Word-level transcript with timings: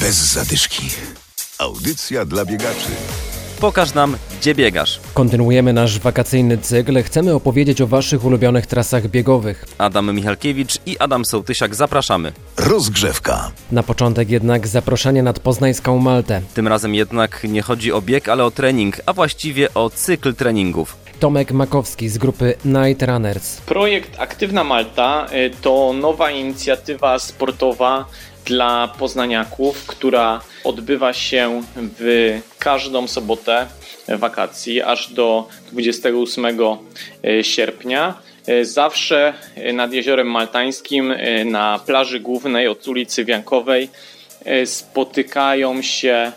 Bez 0.00 0.14
zadyszki. 0.32 0.82
Audycja 1.58 2.24
dla 2.24 2.44
biegaczy. 2.44 2.90
Pokaż 3.60 3.94
nam, 3.94 4.16
gdzie 4.40 4.54
biegasz. 4.54 5.00
Kontynuujemy 5.14 5.72
nasz 5.72 5.98
wakacyjny 5.98 6.58
cykl. 6.58 7.02
Chcemy 7.02 7.34
opowiedzieć 7.34 7.80
o 7.80 7.86
Waszych 7.86 8.24
ulubionych 8.24 8.66
trasach 8.66 9.08
biegowych. 9.08 9.64
Adam 9.78 10.14
Michalkiewicz 10.14 10.78
i 10.86 10.98
Adam 10.98 11.24
Sołtysiak 11.24 11.74
zapraszamy. 11.74 12.32
Rozgrzewka. 12.56 13.50
Na 13.72 13.82
początek 13.82 14.30
jednak 14.30 14.66
zaproszenie 14.66 15.22
nad 15.22 15.40
poznańską 15.40 15.98
Maltę. 15.98 16.42
Tym 16.54 16.68
razem 16.68 16.94
jednak 16.94 17.44
nie 17.44 17.62
chodzi 17.62 17.92
o 17.92 18.02
bieg, 18.02 18.28
ale 18.28 18.44
o 18.44 18.50
trening, 18.50 19.00
a 19.06 19.12
właściwie 19.12 19.74
o 19.74 19.90
cykl 19.90 20.34
treningów. 20.34 20.96
Tomek 21.20 21.52
Makowski 21.52 22.08
z 22.08 22.18
grupy 22.18 22.54
Night 22.64 23.02
Runners. 23.02 23.56
Projekt 23.56 24.20
Aktywna 24.20 24.64
Malta 24.64 25.26
y, 25.32 25.50
to 25.62 25.92
nowa 26.00 26.30
inicjatywa 26.30 27.18
sportowa 27.18 28.04
dla 28.48 28.88
poznaniaków, 28.98 29.86
która 29.86 30.40
odbywa 30.64 31.12
się 31.12 31.62
w 31.76 32.40
każdą 32.58 33.08
sobotę 33.08 33.66
wakacji 34.08 34.82
aż 34.82 35.12
do 35.12 35.48
28 35.72 36.58
sierpnia. 37.42 38.14
Zawsze 38.62 39.34
nad 39.72 39.92
Jeziorem 39.92 40.30
Maltańskim 40.30 41.14
na 41.44 41.80
plaży 41.86 42.20
głównej 42.20 42.68
od 42.68 42.88
ulicy 42.88 43.24
Wiankowej 43.24 43.88
spotykają 44.64 45.82
się 45.82 46.32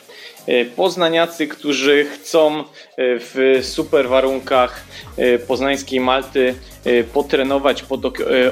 poznaniacy, 0.76 1.48
którzy 1.48 2.06
chcą 2.06 2.64
w 2.98 3.60
super 3.62 4.10
warunkach 4.10 4.86
poznańskiej 5.48 6.00
Malty 6.00 6.56
potrenować 7.14 7.84
pod 7.84 8.02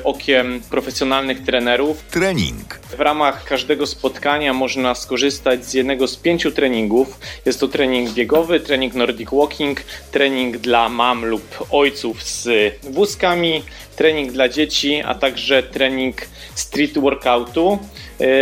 okiem 0.03 0.61
profesjonalnych 0.70 1.44
trenerów. 1.44 2.03
Trening. 2.11 2.80
W 2.97 2.99
ramach 2.99 3.44
każdego 3.44 3.88
spotkania 3.88 4.53
można 4.53 4.95
skorzystać 4.95 5.66
z 5.66 5.73
jednego 5.73 6.07
z 6.07 6.16
pięciu 6.16 6.52
treningów. 6.52 7.20
Jest 7.45 7.59
to 7.59 7.67
trening 7.67 8.09
biegowy, 8.09 8.59
trening 8.59 8.94
Nordic 8.94 9.30
Walking, 9.31 9.81
trening 10.11 10.58
dla 10.58 10.89
mam 10.89 11.25
lub 11.25 11.66
ojców 11.72 12.23
z 12.23 12.47
wózkami, 12.83 13.63
trening 13.95 14.31
dla 14.31 14.50
dzieci, 14.50 15.02
a 15.06 15.16
także 15.16 15.63
trening 15.63 16.28
street 16.56 16.97
workoutu. 16.97 17.80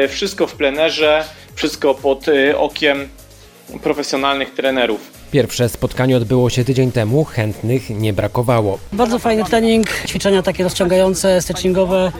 Wszystko 0.10 0.48
w 0.48 0.56
plenerze, 0.56 1.26
wszystko 1.56 1.96
pod 1.96 2.26
okiem 2.58 3.10
profesjonalnych 3.84 4.54
trenerów. 4.54 5.00
Pierwsze 5.32 5.70
spotkanie 5.70 6.18
odbyło 6.18 6.50
się 6.50 6.64
tydzień 6.66 6.92
temu, 6.92 7.24
chętnych 7.26 7.90
nie 7.90 8.14
brakowało. 8.14 8.80
Bardzo 8.94 9.20
fajny 9.20 9.44
trening, 9.44 9.88
ćwiczenia 10.08 10.42
takie 10.42 10.64
rozciągające, 10.64 11.42
stretchingowe. 11.42 12.12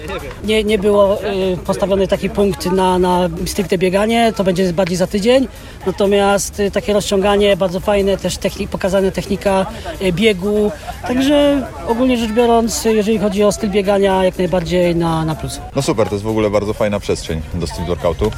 Nie, 0.44 0.64
nie 0.64 0.80
było 0.80 1.24
y, 1.24 1.58
postawiony 1.66 2.08
taki 2.08 2.30
punkt 2.30 2.66
na, 2.66 3.00
na 3.00 3.30
stricte 3.46 3.78
bieganie, 3.78 4.34
to 4.36 4.44
będzie 4.44 4.74
bardziej 4.74 4.98
za 4.98 5.08
tydzień. 5.08 5.48
Natomiast 5.86 6.60
y, 6.60 6.72
takie 6.72 6.94
rozciąganie 6.94 7.58
bardzo 7.58 7.80
fajne, 7.80 8.18
też 8.18 8.38
techni- 8.38 8.68
pokazana 8.68 9.12
technika 9.12 9.66
y, 10.02 10.14
biegu. 10.14 10.72
Także 11.08 11.68
ogólnie 11.88 12.18
rzecz 12.18 12.32
biorąc, 12.32 12.86
jeżeli 12.86 13.18
chodzi 13.18 13.44
o 13.44 13.52
styl 13.52 13.70
biegania, 13.70 14.24
jak 14.24 14.38
najbardziej 14.38 14.96
na, 14.96 15.26
na 15.26 15.36
plus. 15.36 15.60
No 15.76 15.82
super, 15.82 16.08
to 16.10 16.16
jest 16.16 16.26
w 16.26 16.28
ogóle 16.28 16.50
bardzo 16.50 16.74
fajna 16.74 17.00
przestrzeń 17.00 17.42
do 17.54 17.68
street 17.68 17.88
workoutu. 17.88 18.32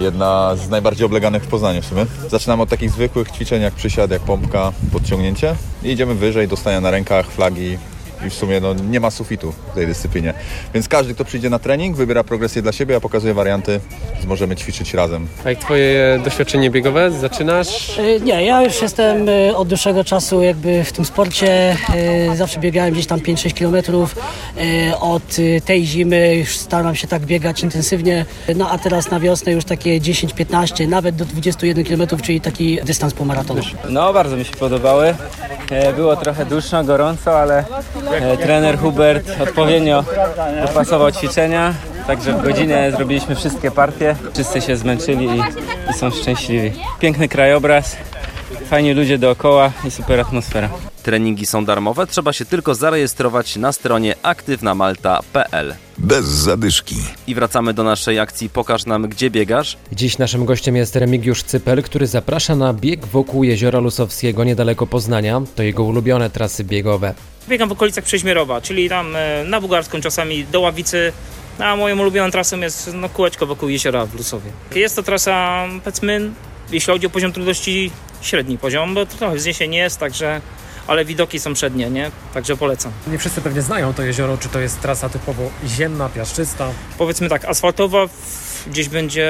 Jedna 0.00 0.56
z 0.56 0.68
najbardziej 0.68 1.06
obleganych 1.06 1.44
w 1.44 1.48
Poznaniu 1.48 1.82
w 1.82 1.86
sumie. 1.86 2.06
Zaczynamy 2.28 2.62
od 2.62 2.68
takich 2.68 2.90
zwykłych 2.90 3.30
ćwiczeń 3.30 3.62
jak 3.62 3.74
przysiad, 3.74 4.10
jak 4.10 4.22
pompka, 4.22 4.72
podciągnięcie 4.92 5.54
i 5.82 5.90
idziemy 5.90 6.14
wyżej, 6.14 6.48
dostania 6.48 6.80
na 6.80 6.90
rękach, 6.90 7.26
flagi 7.26 7.78
i 8.26 8.30
w 8.30 8.34
sumie 8.34 8.60
no, 8.60 8.74
nie 8.74 9.00
ma 9.00 9.10
sufitu 9.10 9.52
w 9.72 9.74
tej 9.74 9.86
dyscyplinie. 9.86 10.34
Więc 10.74 10.88
każdy, 10.88 11.14
kto 11.14 11.24
przyjdzie 11.24 11.50
na 11.50 11.58
trening, 11.58 11.96
wybiera 11.96 12.24
progresję 12.24 12.62
dla 12.62 12.72
siebie, 12.72 12.96
a 12.96 13.00
pokazuje 13.00 13.34
warianty, 13.34 13.80
więc 14.14 14.26
możemy 14.26 14.56
ćwiczyć 14.56 14.94
razem. 14.94 15.26
A 15.44 15.50
jak 15.50 15.58
twoje 15.58 16.20
doświadczenie 16.24 16.70
biegowe? 16.70 17.10
Zaczynasz? 17.10 17.98
Y, 17.98 18.20
Nie, 18.24 18.44
ja 18.44 18.62
już 18.62 18.82
jestem 18.82 19.28
y, 19.28 19.56
od 19.56 19.68
dłuższego 19.68 20.04
czasu 20.04 20.42
jakby 20.42 20.84
w 20.84 20.92
tym 20.92 21.04
sporcie. 21.04 21.76
Y, 22.32 22.36
Zawsze 22.36 22.60
biegałem 22.60 22.92
gdzieś 22.94 23.06
tam 23.06 23.20
5-6 23.20 23.52
km. 23.58 24.06
Od 25.00 25.36
tej 25.64 25.86
zimy 25.86 26.36
już 26.36 26.56
staram 26.58 26.94
się 26.96 27.06
tak 27.08 27.22
biegać 27.22 27.62
intensywnie. 27.62 28.24
No 28.56 28.70
a 28.70 28.78
teraz 28.78 29.10
na 29.10 29.20
wiosnę 29.20 29.52
już 29.52 29.64
takie 29.64 30.00
10-15, 30.00 30.88
nawet 30.88 31.16
do 31.16 31.24
21 31.24 31.84
km, 31.84 32.20
czyli 32.22 32.40
taki 32.40 32.78
dystans 32.84 33.14
półmaratonu. 33.14 33.62
No, 33.88 34.12
bardzo 34.12 34.36
mi 34.36 34.44
się 34.44 34.52
podobały. 34.56 35.14
E, 35.70 35.92
Było 35.92 36.16
trochę 36.16 36.46
duszno, 36.46 36.84
gorąco, 36.84 37.38
ale 37.40 37.58
e, 37.58 37.64
trener 38.40 38.78
Hubert 38.78 39.40
odpowiednio 39.40 40.04
dopasował 40.66 41.12
ćwiczenia. 41.12 41.74
Także 42.06 42.32
w 42.32 42.42
godzinę 42.42 42.92
zrobiliśmy 42.92 43.34
wszystkie 43.34 43.70
partie. 43.70 44.16
Wszyscy 44.34 44.60
się 44.60 44.76
zmęczyli 44.76 45.26
i, 45.26 45.42
i 45.90 45.92
są 45.92 46.10
szczęśliwi. 46.10 46.72
Piękny 47.00 47.28
krajobraz, 47.28 47.96
fajni 48.70 48.94
ludzie 48.94 49.18
dookoła 49.18 49.72
i 49.84 49.90
super 49.90 50.20
atmosfera. 50.20 50.68
Treningi 51.02 51.46
są 51.46 51.64
darmowe, 51.64 52.06
trzeba 52.06 52.32
się 52.32 52.44
tylko 52.44 52.74
zarejestrować 52.74 53.56
na 53.56 53.72
stronie 53.72 54.14
aktywnamalta.pl. 54.22 55.74
Bez 56.02 56.24
zadyszki. 56.24 56.94
I 57.26 57.34
wracamy 57.34 57.74
do 57.74 57.84
naszej 57.84 58.18
akcji 58.18 58.50
Pokaż 58.50 58.86
nam, 58.86 59.08
gdzie 59.08 59.30
biegasz. 59.30 59.76
Dziś 59.92 60.18
naszym 60.18 60.44
gościem 60.44 60.76
jest 60.76 60.96
Remigiusz 60.96 61.42
Cypel, 61.42 61.82
który 61.82 62.06
zaprasza 62.06 62.56
na 62.56 62.74
bieg 62.74 63.06
wokół 63.06 63.44
Jeziora 63.44 63.78
Lusowskiego 63.78 64.44
niedaleko 64.44 64.86
Poznania. 64.86 65.42
To 65.54 65.62
jego 65.62 65.84
ulubione 65.84 66.30
trasy 66.30 66.64
biegowe. 66.64 67.14
Biegam 67.48 67.68
w 67.68 67.72
okolicach 67.72 68.04
Przeźmierowa, 68.04 68.60
czyli 68.60 68.88
tam 68.88 69.16
e, 69.16 69.44
na 69.44 69.60
Bugarską 69.60 70.00
czasami 70.00 70.44
do 70.44 70.60
Ławicy, 70.60 71.12
a 71.58 71.76
moją 71.76 71.98
ulubioną 71.98 72.30
trasą 72.30 72.60
jest 72.60 72.90
no, 72.94 73.08
kółeczko 73.08 73.46
wokół 73.46 73.68
jeziora 73.68 74.06
w 74.06 74.14
Lusowie. 74.14 74.50
Jest 74.74 74.96
to 74.96 75.02
trasa, 75.02 75.66
powiedzmy, 75.84 76.30
jeśli 76.72 76.92
chodzi 76.92 77.06
o 77.06 77.10
poziom 77.10 77.32
trudności, 77.32 77.90
średni 78.22 78.58
poziom, 78.58 78.94
bo 78.94 79.06
trochę 79.06 79.36
wzniesienie 79.36 79.78
jest, 79.78 79.98
także, 79.98 80.40
ale 80.86 81.04
widoki 81.04 81.40
są 81.40 81.54
przednie, 81.54 81.90
nie? 81.90 82.10
Także 82.34 82.56
polecam. 82.56 82.92
Nie 83.06 83.18
wszyscy 83.18 83.40
pewnie 83.40 83.62
znają 83.62 83.94
to 83.94 84.02
jezioro, 84.02 84.38
czy 84.38 84.48
to 84.48 84.60
jest 84.60 84.80
trasa 84.80 85.08
typowo 85.08 85.42
ziemna, 85.66 86.08
piaszczysta. 86.08 86.68
Powiedzmy 86.98 87.28
tak, 87.28 87.44
asfaltowa 87.44 88.06
gdzieś 88.66 88.88
będzie 88.88 89.28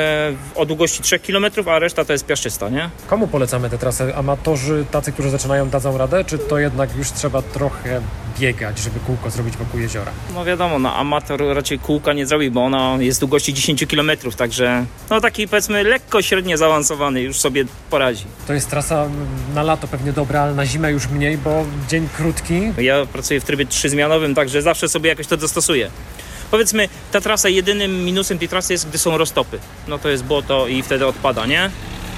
o 0.54 0.66
długości 0.66 1.02
3 1.02 1.18
km, 1.18 1.44
a 1.66 1.78
reszta 1.78 2.04
to 2.04 2.12
jest 2.12 2.26
piaszczysta, 2.26 2.68
nie? 2.68 2.90
Komu 3.06 3.26
polecamy 3.28 3.70
tę 3.70 3.78
trasę? 3.78 4.16
Amatorzy, 4.16 4.84
tacy, 4.90 5.12
którzy 5.12 5.30
zaczynają, 5.30 5.68
dadzą 5.68 5.98
radę, 5.98 6.24
czy 6.24 6.38
to 6.38 6.58
jednak 6.58 6.96
już 6.96 7.12
trzeba 7.12 7.42
trochę 7.42 8.00
biegać, 8.38 8.78
żeby 8.78 9.00
kółko 9.00 9.30
zrobić 9.30 9.56
wokół 9.56 9.80
jeziora? 9.80 10.12
No 10.34 10.44
wiadomo, 10.44 10.78
no 10.78 10.96
amator 10.96 11.42
raczej 11.54 11.78
kółka 11.78 12.12
nie 12.12 12.26
zrobi, 12.26 12.50
bo 12.50 12.64
ona 12.64 12.96
jest 13.00 13.20
długości 13.20 13.54
10 13.54 13.86
km, 13.86 14.10
także 14.36 14.84
no 15.10 15.20
taki 15.20 15.48
powiedzmy 15.48 15.84
lekko 15.84 16.22
średnio 16.22 16.56
zaawansowany 16.56 17.20
już 17.22 17.40
sobie 17.40 17.64
poradzi. 17.90 18.24
To 18.46 18.52
jest 18.52 18.70
trasa 18.70 19.06
na 19.54 19.62
lato 19.62 19.88
pewnie 19.88 20.12
dobra, 20.12 20.42
ale 20.42 20.54
na 20.54 20.66
zimę 20.66 20.92
już 20.92 21.08
mniej, 21.08 21.38
bo 21.44 21.64
dzień 21.88 22.08
krótki. 22.16 22.60
Ja 22.78 23.06
pracuję 23.06 23.40
w 23.40 23.44
trybie 23.44 23.66
trzyzmianowym, 23.66 24.34
także 24.34 24.62
zawsze 24.62 24.88
sobie 24.88 25.08
jakoś 25.08 25.26
to 25.26 25.36
dostosuję. 25.36 25.90
Powiedzmy, 26.50 26.88
ta 27.12 27.20
trasa, 27.20 27.48
jedynym 27.48 28.04
minusem 28.04 28.38
tej 28.38 28.48
trasy 28.48 28.72
jest, 28.72 28.88
gdy 28.88 28.98
są 28.98 29.18
roztopy. 29.18 29.58
No 29.88 29.98
to 29.98 30.08
jest 30.08 30.24
błoto 30.24 30.66
i 30.66 30.82
wtedy 30.82 31.06
odpada, 31.06 31.46
nie? 31.46 31.70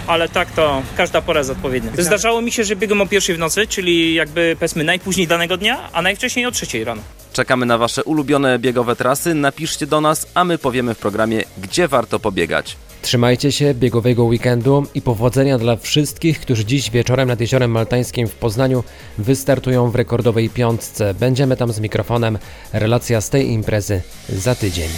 Ale 0.06 0.28
tak 0.28 0.50
to 0.50 0.83
każda 0.97 1.22
pora 1.22 1.41
jest 1.41 1.50
odpowiednia. 1.50 1.91
Zdarzało 1.99 2.43
mi 2.43 2.53
się, 2.53 2.65
że 2.65 2.77
biegam 2.77 3.00
o 3.00 3.06
pierwszej 3.06 3.37
w 3.37 3.38
nocy, 3.38 3.66
czyli 3.66 4.15
jakby 4.15 4.56
powiedzmy 4.59 4.84
najpóźniej 4.84 5.27
danego 5.27 5.56
dnia, 5.56 5.89
a 5.93 6.03
najwcześniej 6.03 6.47
o 6.47 6.50
trzeciej 6.50 6.84
rano. 6.84 7.03
Czekamy 7.33 7.66
na 7.66 7.78
Wasze 7.78 8.04
ulubione 8.04 8.59
biegowe 8.59 8.97
trasy. 8.97 9.34
Napiszcie 9.34 9.87
do 9.87 10.00
nas, 10.00 10.27
a 10.34 10.44
my 10.44 10.59
powiemy 10.59 10.94
w 10.94 10.99
programie, 10.99 11.44
gdzie 11.59 11.89
warto 11.89 12.19
pobiegać. 12.19 12.77
Trzymajcie 13.03 13.53
się 13.53 13.75
biegowego 13.75 14.25
weekendu 14.25 14.87
i 14.95 15.03
powodzenia 15.03 15.59
dla 15.59 15.77
wszystkich, 15.77 16.41
którzy 16.41 16.65
dziś 16.65 16.91
wieczorem 16.91 17.29
nad 17.29 17.41
Jeziorem 17.41 17.71
Maltańskim 17.71 18.29
w 18.29 18.35
Poznaniu 18.35 18.85
wystartują 19.19 19.91
w 19.91 19.95
rekordowej 19.95 20.51
piątce. 20.51 21.15
Będziemy 21.15 21.57
tam 21.57 21.73
z 21.73 21.81
mikrofonem. 21.81 22.39
Relacja 22.73 23.21
z 23.21 23.31
tej 23.31 23.51
imprezy 23.51 24.03
za 24.29 24.55
tydzień. 24.55 24.89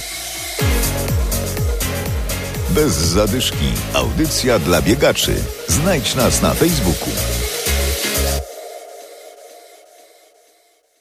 Bez 2.70 2.92
zadyszki. 2.92 3.66
Audycja 3.94 4.58
dla 4.58 4.82
biegaczy. 4.82 5.34
Znajdź 5.68 6.14
nas 6.14 6.42
na 6.42 6.54
Facebooku. 6.54 7.43